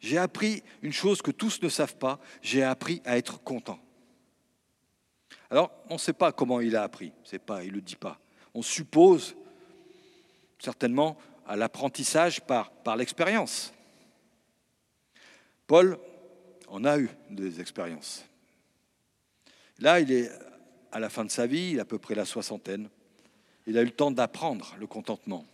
[0.00, 3.78] J'ai appris une chose que tous ne savent pas, j'ai appris à être content.
[5.48, 7.12] Alors, on ne sait pas comment il a appris,
[7.46, 8.18] pas, il ne le dit pas.
[8.52, 9.36] On suppose
[10.58, 11.16] certainement
[11.46, 13.72] à l'apprentissage par l'expérience.
[15.70, 16.00] Paul
[16.66, 18.24] en a eu des expériences.
[19.78, 20.28] Là, il est
[20.90, 22.88] à la fin de sa vie, il a à peu près la soixantaine.
[23.68, 25.46] Il a eu le temps d'apprendre le contentement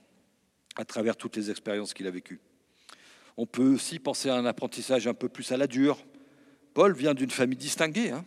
[0.77, 2.41] à travers toutes les expériences qu'il a vécues.
[3.37, 6.03] On peut aussi penser à un apprentissage un peu plus à la dure.
[6.73, 8.13] Paul vient d'une famille distinguée.
[8.13, 8.25] Hein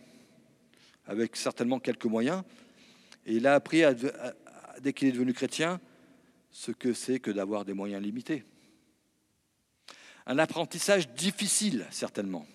[1.06, 2.44] avec certainement quelques moyens.
[3.26, 3.82] Et il a appris,
[4.80, 5.80] dès qu'il est devenu chrétien,
[6.52, 8.44] ce que c'est que d'avoir des moyens limités.
[10.30, 12.46] Un apprentissage difficile, certainement.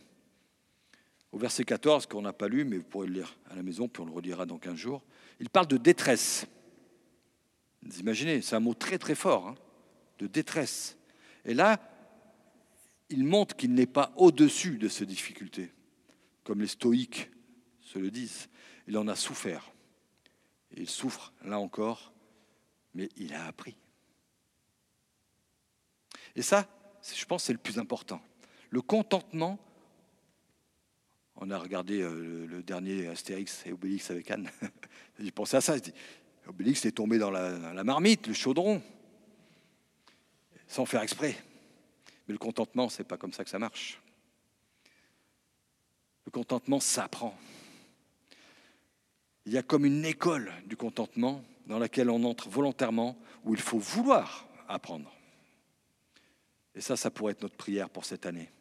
[1.33, 3.89] au verset 14, qu'on n'a pas lu, mais vous pourrez le lire à la maison,
[3.89, 5.03] puis on le redira dans 15 jours,
[5.41, 6.47] il parle de détresse.
[7.81, 9.55] Vous imaginez, c'est un mot très très fort, hein,
[10.19, 10.97] de détresse.
[11.43, 11.81] Et là,
[13.09, 15.73] il montre qu'il n'est pas au-dessus de ces difficultés,
[16.45, 17.29] comme les stoïques
[17.81, 18.47] se le disent.
[18.87, 19.69] Il en a souffert.
[20.77, 22.13] Il souffre, là encore,
[22.93, 23.75] mais il a appris.
[26.37, 26.69] Et ça,
[27.13, 28.21] je pense, c'est le plus important.
[28.69, 29.59] Le contentement.
[31.35, 34.49] On a regardé euh, le dernier Astérix et Obélix avec Anne.
[35.19, 35.75] J'ai pensé à ça.
[36.47, 38.81] Obélix est tombé dans la, marmite, le chaudron,
[40.67, 41.35] sans faire exprès.
[42.27, 44.01] Mais le contentement, c'est pas comme ça que ça marche.
[46.25, 47.37] Le contentement s'apprend.
[49.45, 53.61] Il y a comme une école du contentement dans laquelle on entre volontairement, où il
[53.61, 55.11] faut vouloir apprendre.
[56.75, 58.51] Et ça, ça pourrait être notre prière pour cette année.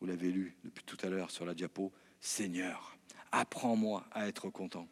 [0.00, 1.92] Vous l'avez lu depuis tout à l'heure sur la diapo.
[2.20, 2.96] Seigneur,
[3.32, 4.86] apprends-moi à être content.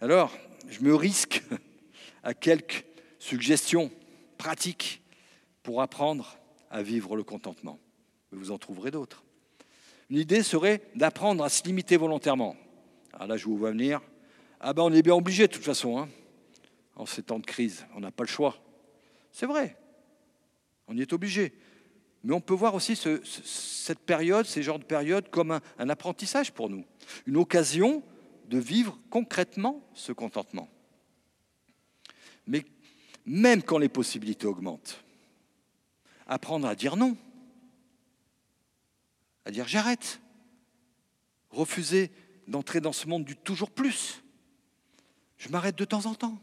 [0.00, 0.36] Alors,
[0.68, 1.42] je me risque
[2.22, 2.84] à quelques
[3.18, 3.90] suggestions
[4.38, 5.02] pratiques
[5.62, 6.38] pour apprendre
[6.70, 7.78] à vivre le contentement.
[8.32, 9.24] Vous en trouverez d'autres.
[10.08, 12.56] Une idée serait d'apprendre à se limiter volontairement.
[13.12, 14.00] Alors là, je vous vois venir.
[14.60, 15.98] Ah ben, on est bien obligé de toute façon.
[15.98, 16.08] Hein.
[16.96, 18.56] En ces temps de crise, on n'a pas le choix.
[19.32, 19.76] C'est vrai.
[20.86, 21.54] On y est obligé.
[22.22, 26.52] Mais on peut voir aussi cette période, ces genres de périodes, comme un, un apprentissage
[26.52, 26.84] pour nous.
[27.26, 28.02] Une occasion
[28.48, 30.68] de vivre concrètement ce contentement.
[32.46, 32.64] Mais
[33.24, 35.02] même quand les possibilités augmentent,
[36.26, 37.16] apprendre à dire non,
[39.44, 40.20] à dire j'arrête,
[41.50, 42.10] refuser
[42.48, 44.22] d'entrer dans ce monde du toujours plus.
[45.38, 46.38] Je m'arrête de temps en temps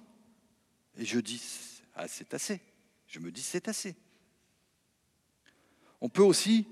[0.97, 1.41] et je dis
[1.95, 2.61] ah, c'est assez.
[3.07, 3.95] Je me dis c'est assez.
[6.01, 6.67] On peut aussi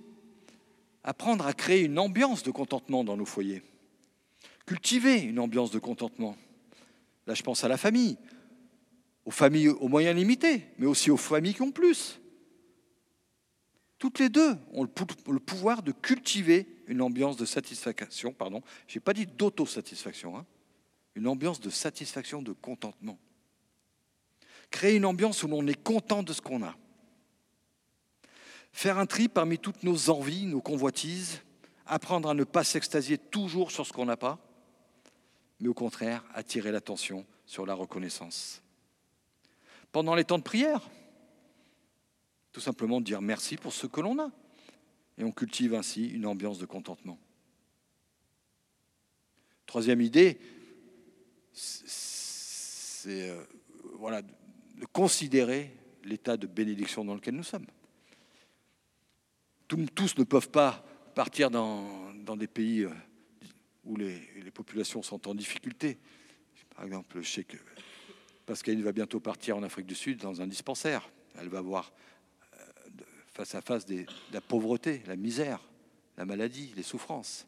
[1.03, 3.63] apprendre à créer une ambiance de contentement dans nos foyers,
[4.65, 6.35] cultiver une ambiance de contentement.
[7.27, 8.17] Là, je pense à la famille,
[9.23, 12.19] aux familles aux moyens limités, mais aussi aux familles qui ont plus.
[13.97, 18.99] Toutes les deux ont le pouvoir de cultiver une ambiance de satisfaction, pardon, je n'ai
[18.99, 20.45] pas dit d'autosatisfaction, hein,
[21.15, 23.17] une ambiance de satisfaction, de contentement.
[24.75, 26.75] Créer une ambiance où l'on est content de ce qu'on a.
[28.73, 31.39] Faire un tri parmi toutes nos envies, nos convoitises,
[31.85, 34.37] apprendre à ne pas s'extasier toujours sur ce qu'on n'a pas,
[35.61, 38.61] mais au contraire attirer l'attention sur la reconnaissance.
[39.93, 40.81] Pendant les temps de prière,
[42.51, 44.29] tout simplement dire merci pour ce que l'on a.
[45.17, 47.17] Et on cultive ainsi une ambiance de contentement.
[49.67, 50.37] Troisième idée,
[51.53, 53.41] c'est euh,
[53.93, 54.21] voilà,
[54.75, 57.65] de considérer l'état de bénédiction dans lequel nous sommes.
[59.67, 60.85] Tous ne peuvent pas
[61.15, 62.91] partir dans, des pays euh,
[63.83, 65.97] où les, populations sont en difficulté.
[66.75, 67.57] Par exemple, je sais que
[68.45, 71.09] Pascaline va bientôt partir en Afrique du Sud dans un dispensaire.
[71.37, 71.91] Elle va voir
[73.35, 75.59] face à face de la pauvreté, la misère,
[76.17, 77.45] la maladie, les souffrances.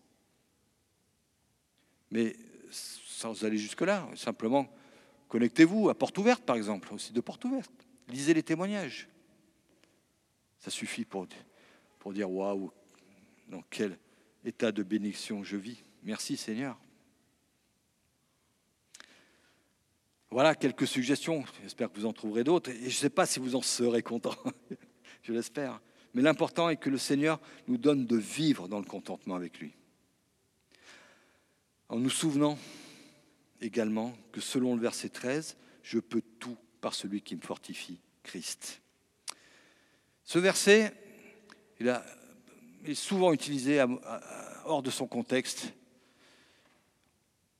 [2.11, 2.35] Mais
[2.69, 4.69] sans aller jusque-là, simplement
[5.27, 7.71] connectez-vous à Porte Ouverte, par exemple, aussi de Porte Ouverte.
[8.09, 9.07] Lisez les témoignages.
[10.59, 11.27] Ça suffit pour,
[11.99, 12.71] pour dire waouh,
[13.49, 13.97] dans quel
[14.45, 15.83] état de bénédiction je vis.
[16.03, 16.77] Merci Seigneur.
[20.29, 21.45] Voilà quelques suggestions.
[21.63, 22.69] J'espère que vous en trouverez d'autres.
[22.69, 24.35] Et je ne sais pas si vous en serez content.
[25.23, 25.79] je l'espère.
[26.13, 29.73] Mais l'important est que le Seigneur nous donne de vivre dans le contentement avec lui.
[31.89, 32.57] En nous souvenant
[33.61, 38.81] également que selon le verset 13, je peux tout par celui qui me fortifie, Christ.
[40.23, 40.93] Ce verset,
[41.79, 41.87] il,
[42.85, 43.83] est souvent utilisé
[44.65, 45.73] hors de son contexte.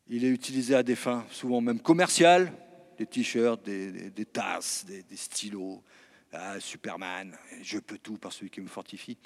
[0.08, 2.52] Il est utilisé à des fins souvent même commerciales,
[2.98, 5.84] des t-shirts, des, tasses, des stylos,
[6.34, 9.18] ah, Superman, je peux tout par celui qui me fortifie.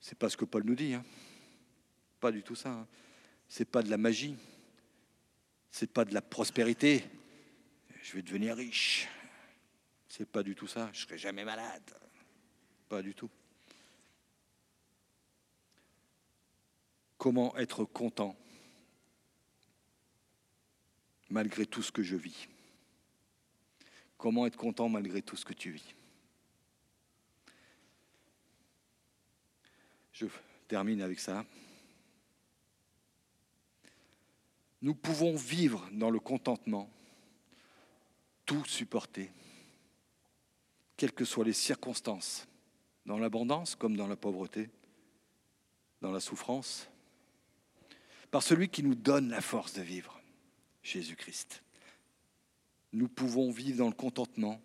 [0.00, 0.94] C'est pas ce que Paul nous dit.
[0.94, 1.04] Hein.
[2.20, 2.70] Pas du tout ça.
[2.70, 2.86] Hein.
[3.48, 4.36] C'est pas de la magie.
[5.76, 7.04] C'est pas de la prospérité.
[8.00, 9.08] Je vais devenir riche.
[10.06, 10.88] C'est pas du tout ça.
[10.92, 11.82] Je serai jamais malade.
[12.88, 13.28] Pas du tout.
[17.18, 18.36] Comment être content
[21.28, 22.46] malgré tout ce que je vis?
[24.16, 25.96] Comment être content malgré tout ce que tu vis?
[30.12, 30.26] Je
[30.68, 31.44] termine avec ça.
[34.84, 36.90] Nous pouvons vivre dans le contentement,
[38.44, 39.30] tout supporter,
[40.98, 42.46] quelles que soient les circonstances,
[43.06, 44.68] dans l'abondance comme dans la pauvreté,
[46.02, 46.86] dans la souffrance
[48.30, 50.20] Par celui qui nous donne la force de vivre,
[50.82, 51.62] Jésus-Christ.
[52.92, 54.60] Nous pouvons vivre dans le contentement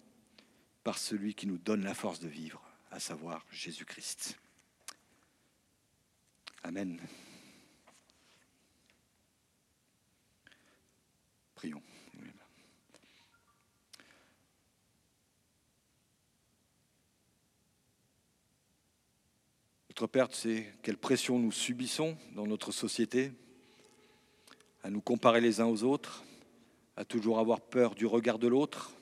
[0.84, 2.61] par celui qui nous donne la force de vivre,
[2.91, 4.38] à savoir Jésus-Christ.
[6.63, 6.99] Amen.
[20.01, 23.34] Notre tu sais quelle pression nous subissons dans notre société,
[24.82, 26.24] à nous comparer les uns aux autres,
[26.95, 28.93] à toujours avoir peur du regard de l'autre,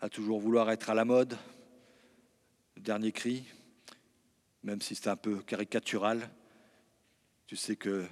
[0.00, 1.38] à toujours vouloir être à la mode,
[2.74, 3.44] le dernier cri,
[4.64, 6.28] même si c'est un peu caricatural.
[7.46, 8.04] Tu sais que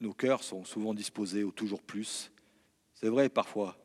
[0.00, 2.30] nos cœurs sont souvent disposés au toujours plus.
[2.94, 3.76] C'est vrai parfois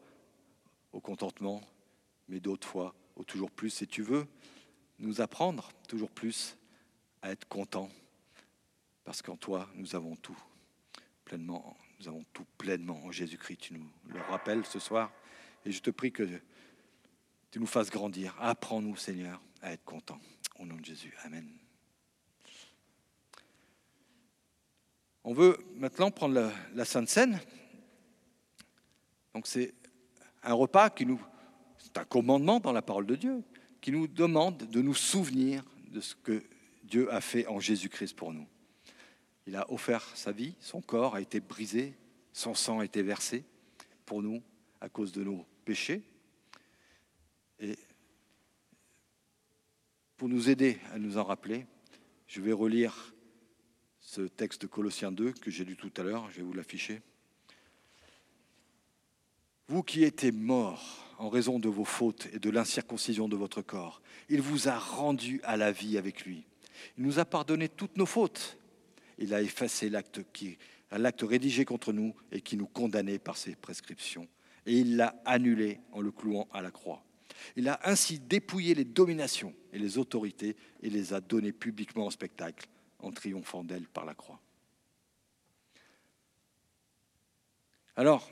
[0.91, 1.61] au contentement,
[2.27, 3.81] mais d'autres fois au toujours plus.
[3.81, 4.27] Et tu veux
[4.99, 6.57] nous apprendre toujours plus
[7.21, 7.89] à être contents,
[9.03, 10.37] parce qu'en toi, nous avons tout
[11.25, 11.77] pleinement.
[11.99, 13.57] Nous avons tout pleinement en Jésus-Christ.
[13.57, 15.11] Tu nous le rappelles ce soir.
[15.65, 16.27] Et je te prie que
[17.51, 18.35] tu nous fasses grandir.
[18.39, 20.19] Apprends-nous, Seigneur, à être contents.
[20.57, 21.13] Au nom de Jésus.
[21.23, 21.60] Amen.
[25.23, 27.39] On veut maintenant prendre la, Sainte Seine.
[29.33, 29.73] Donc c'est
[30.43, 31.21] un repas qui nous,
[31.77, 33.43] c'est un commandement dans la parole de Dieu,
[33.81, 36.43] qui nous demande de nous souvenir de ce que
[36.83, 38.47] Dieu a fait en Jésus-Christ pour nous.
[39.45, 41.95] Il a offert sa vie, son corps a été brisé,
[42.33, 43.43] son sang a été versé
[44.05, 44.41] pour nous
[44.79, 46.01] à cause de nos péchés.
[47.59, 47.77] Et
[50.17, 51.65] pour nous aider à nous en rappeler,
[52.27, 53.13] je vais relire
[54.11, 57.01] ce texte de Colossiens 2 que j'ai lu tout à l'heure, je vais vous l'afficher.
[59.69, 64.01] Vous qui étiez morts en raison de vos fautes et de l'incirconcision de votre corps,
[64.27, 66.43] il vous a rendu à la vie avec lui.
[66.97, 68.57] Il nous a pardonné toutes nos fautes.
[69.17, 70.57] Il a effacé l'acte qui,
[70.91, 74.27] l'acte rédigé contre nous et qui nous condamnait par ses prescriptions.
[74.65, 77.01] Et il l'a annulé en le clouant à la croix.
[77.55, 82.11] Il a ainsi dépouillé les dominations et les autorités et les a données publiquement en
[82.11, 82.67] spectacle
[83.01, 84.39] en triomphant d'elle par la croix.
[87.95, 88.29] Alors,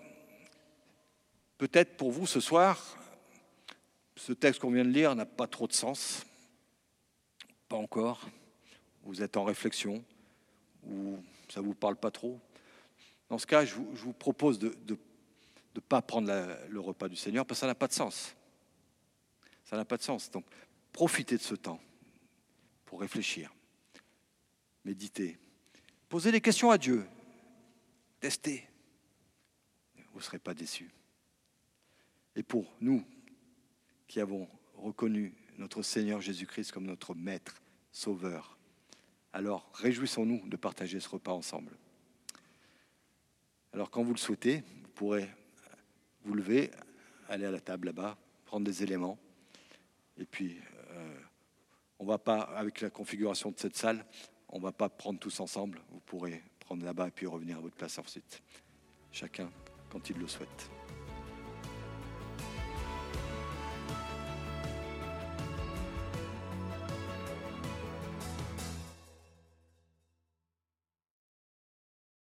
[1.57, 2.97] peut-être pour vous ce soir,
[4.15, 6.25] ce texte qu'on vient de lire n'a pas trop de sens.
[7.67, 8.27] Pas encore.
[9.03, 10.03] Vous êtes en réflexion
[10.83, 11.17] ou
[11.49, 12.39] ça ne vous parle pas trop.
[13.29, 16.31] Dans ce cas, je vous, propose de ne pas prendre
[16.67, 18.35] le repas du Seigneur parce que ça n'a pas de sens.
[19.65, 20.31] Ça n'a pas de sens.
[20.31, 20.45] Donc,
[20.91, 21.79] profitez de ce temps
[22.85, 23.51] pour réfléchir
[24.85, 25.37] méditez,
[26.07, 27.05] posez des questions à Dieu,
[28.19, 28.67] testez,
[30.11, 30.89] vous ne serez pas déçus.
[32.35, 33.03] Et pour nous
[34.07, 37.61] qui avons reconnu notre Seigneur Jésus-Christ comme notre Maître,
[37.91, 38.57] Sauveur,
[39.33, 41.77] alors réjouissons-nous de partager ce repas ensemble.
[43.73, 45.29] Alors quand vous le souhaitez, vous pourrez
[46.23, 46.71] vous lever,
[47.27, 49.17] aller à la table là-bas, prendre des éléments,
[50.17, 50.59] et puis
[50.91, 51.19] euh,
[51.99, 54.05] on ne va pas, avec la configuration de cette salle,
[54.49, 55.81] on ne va pas prendre tous ensemble.
[55.91, 58.41] Vous pourrez prendre là-bas et puis revenir à votre place ensuite.
[59.11, 59.49] Chacun
[59.89, 60.69] quand il le souhaite.